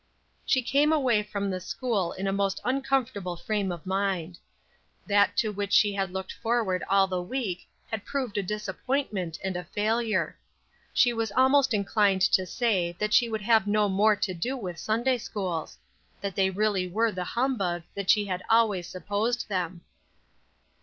[0.47, 4.39] She came away from the school in a most uncomfortable frame of mind.
[5.05, 9.55] That to which she had looked forward all the week had proved a disappointment and
[9.55, 10.35] a failure.
[10.91, 14.79] She was almost inclined to say that she would have no more to do with
[14.79, 15.77] Sunday schools;
[16.19, 19.81] that they really were the humbug that she had always supposed them.